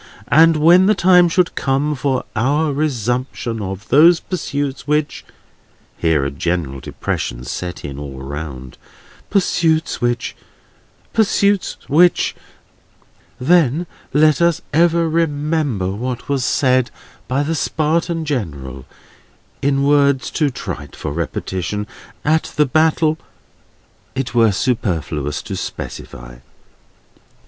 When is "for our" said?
1.93-2.73